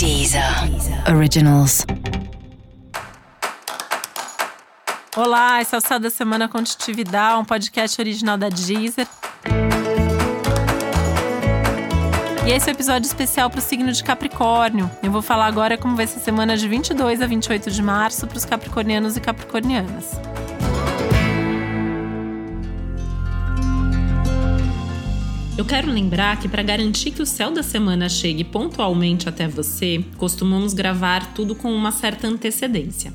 [0.00, 0.42] Deezer
[1.14, 1.84] Originals.
[5.14, 9.06] Olá, esse é o Céu da Semana Contitividade, um podcast original da Deezer.
[12.46, 14.90] E esse é o um episódio especial para o signo de Capricórnio.
[15.02, 18.26] Eu vou falar agora como vai ser a semana de 22 a 28 de março
[18.26, 20.18] para os capricornianos e capricornianas.
[25.60, 30.02] Eu quero lembrar que para garantir que o céu da semana chegue pontualmente até você,
[30.16, 33.12] costumamos gravar tudo com uma certa antecedência.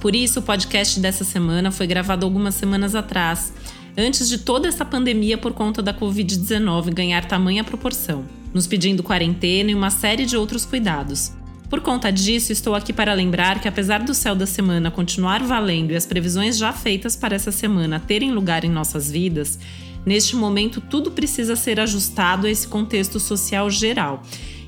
[0.00, 3.52] Por isso, o podcast dessa semana foi gravado algumas semanas atrás,
[3.96, 9.70] antes de toda essa pandemia por conta da Covid-19 ganhar tamanha proporção, nos pedindo quarentena
[9.70, 11.30] e uma série de outros cuidados.
[11.70, 15.92] Por conta disso, estou aqui para lembrar que, apesar do céu da semana continuar valendo
[15.92, 19.60] e as previsões já feitas para essa semana terem lugar em nossas vidas,
[20.08, 24.22] Neste momento, tudo precisa ser ajustado a esse contexto social geral,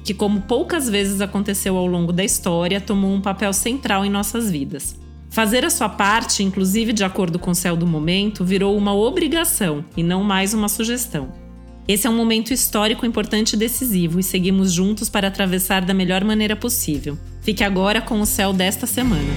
[0.04, 4.50] que, como poucas vezes aconteceu ao longo da história, tomou um papel central em nossas
[4.50, 4.94] vidas.
[5.30, 9.82] Fazer a sua parte, inclusive de acordo com o céu do momento, virou uma obrigação
[9.97, 11.32] e não mais uma sugestão.
[11.88, 16.22] Esse é um momento histórico importante e decisivo e seguimos juntos para atravessar da melhor
[16.22, 17.16] maneira possível.
[17.41, 19.32] Fique agora com o céu desta semana.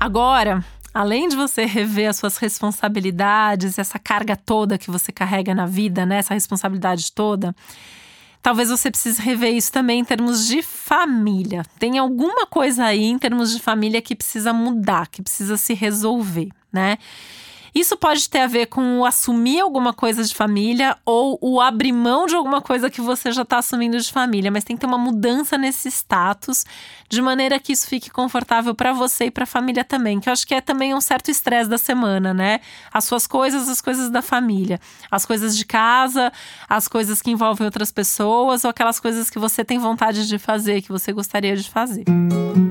[0.00, 5.66] Agora, Além de você rever as suas responsabilidades, essa carga toda que você carrega na
[5.66, 6.18] vida, né?
[6.18, 7.54] Essa responsabilidade toda.
[8.42, 11.62] Talvez você precise rever isso também em termos de família.
[11.78, 16.48] Tem alguma coisa aí em termos de família que precisa mudar, que precisa se resolver,
[16.72, 16.96] né?
[17.74, 21.92] Isso pode ter a ver com o assumir alguma coisa de família ou o abrir
[21.92, 24.86] mão de alguma coisa que você já está assumindo de família, mas tem que ter
[24.86, 26.64] uma mudança nesse status
[27.08, 30.32] de maneira que isso fique confortável para você e para a família também, que eu
[30.32, 32.60] acho que é também um certo estresse da semana, né?
[32.92, 36.32] As suas coisas, as coisas da família, as coisas de casa,
[36.68, 40.82] as coisas que envolvem outras pessoas ou aquelas coisas que você tem vontade de fazer,
[40.82, 42.04] que você gostaria de fazer.
[42.08, 42.69] Música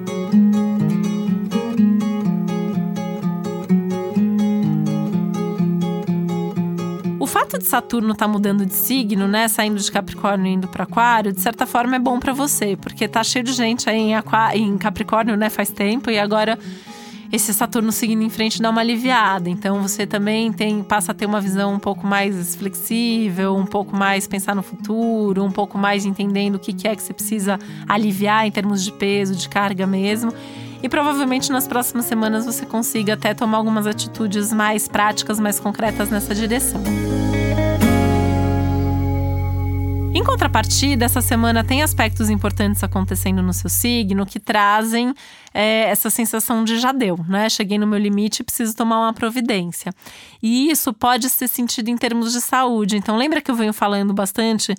[7.29, 10.83] fato de Saturno estar tá mudando de signo, né, saindo de Capricórnio e indo para
[10.83, 14.15] Aquário, de certa forma é bom para você, porque tá cheio de gente aí em,
[14.15, 16.57] Aquário, em Capricórnio, né, faz tempo e agora
[17.31, 19.47] esse Saturno seguindo em frente dá uma aliviada.
[19.47, 23.95] Então você também tem passa a ter uma visão um pouco mais flexível, um pouco
[23.95, 28.47] mais pensar no futuro, um pouco mais entendendo o que é que você precisa aliviar
[28.47, 30.33] em termos de peso, de carga mesmo.
[30.81, 36.09] E provavelmente nas próximas semanas você consiga até tomar algumas atitudes mais práticas, mais concretas
[36.09, 36.81] nessa direção.
[40.11, 45.13] Em contrapartida, essa semana tem aspectos importantes acontecendo no seu signo que trazem
[45.53, 47.47] é, essa sensação de já deu, né?
[47.47, 49.93] Cheguei no meu limite preciso tomar uma providência.
[50.41, 52.97] E isso pode ser sentido em termos de saúde.
[52.97, 54.75] Então, lembra que eu venho falando bastante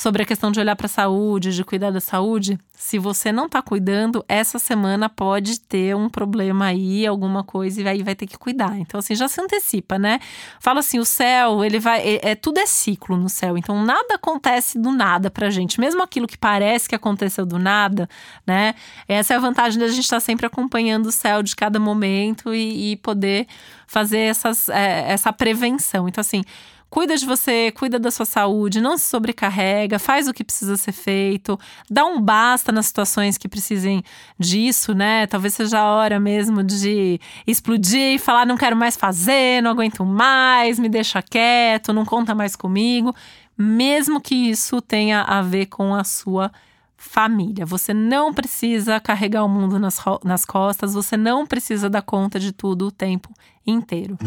[0.00, 3.44] sobre a questão de olhar para a saúde, de cuidar da saúde, se você não
[3.44, 8.26] está cuidando, essa semana pode ter um problema aí, alguma coisa, e aí vai ter
[8.26, 8.78] que cuidar.
[8.78, 10.18] Então, assim, já se antecipa, né?
[10.58, 12.00] Fala assim: o céu, ele vai.
[12.00, 13.58] É, é, tudo é ciclo no céu.
[13.58, 15.78] Então, nada acontece do nada pra gente.
[15.78, 18.08] Mesmo aquilo que parece que aconteceu do nada,
[18.46, 18.74] né?
[19.06, 22.54] Essa é a vantagem da gente estar tá sempre acompanhando o céu de cada momento
[22.54, 23.46] e, e poder
[23.86, 26.08] fazer essas, é, essa prevenção.
[26.08, 26.42] Então, assim
[26.90, 30.90] Cuida de você, cuida da sua saúde, não se sobrecarrega, faz o que precisa ser
[30.90, 31.56] feito,
[31.88, 34.02] dá um basta nas situações que precisem
[34.36, 35.24] disso, né?
[35.28, 40.04] Talvez seja a hora mesmo de explodir e falar: não quero mais fazer, não aguento
[40.04, 43.14] mais, me deixa quieto, não conta mais comigo,
[43.56, 46.50] mesmo que isso tenha a ver com a sua
[46.96, 47.64] família.
[47.64, 52.50] Você não precisa carregar o mundo nas, nas costas, você não precisa dar conta de
[52.50, 53.32] tudo o tempo
[53.64, 54.18] inteiro.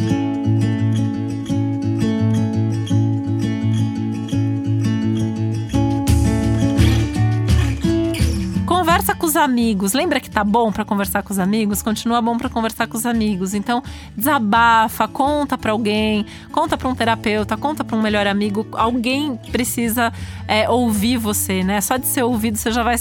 [8.94, 9.94] Conversa com os amigos.
[9.94, 11.82] Lembra que tá bom para conversar com os amigos?
[11.82, 13.56] Continua bom para conversar com os amigos.
[13.56, 13.82] Então,
[14.16, 18.68] desabafa, conta para alguém, conta para um terapeuta, conta para um melhor amigo.
[18.74, 20.14] Alguém precisa
[20.48, 21.82] é, ouvir você, né?
[21.82, 22.96] Só de ser ouvido, você já vai,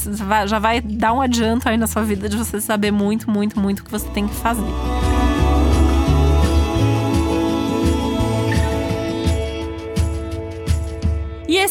[0.47, 3.81] já vai dar um adianto aí na sua vida de você saber muito, muito, muito
[3.81, 5.12] o que você tem que fazer.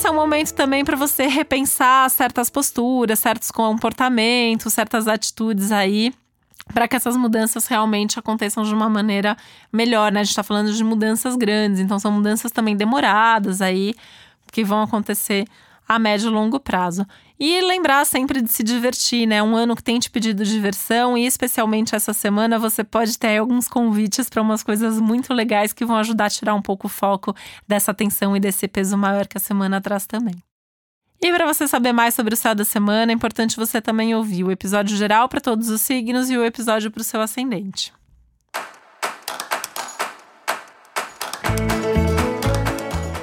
[0.02, 6.12] Esse é um momento também para você repensar certas posturas, certos comportamentos, certas atitudes aí
[6.74, 9.38] para que essas mudanças realmente aconteçam de uma maneira
[9.72, 10.22] melhor, né?
[10.22, 13.94] A gente está falando de mudanças grandes, então são mudanças também demoradas aí
[14.52, 15.46] que vão acontecer
[15.88, 17.06] a médio e longo prazo.
[17.40, 19.42] E lembrar sempre de se divertir, né?
[19.42, 23.68] Um ano que tem te pedido diversão e especialmente essa semana você pode ter alguns
[23.68, 27.36] convites para umas coisas muito legais que vão ajudar a tirar um pouco o foco
[27.68, 30.36] dessa tensão e desse peso maior que a semana traz também.
[31.24, 34.44] E para você saber mais sobre o céu da semana, é importante você também ouvir
[34.44, 37.94] o episódio geral para todos os signos e o episódio para o seu ascendente.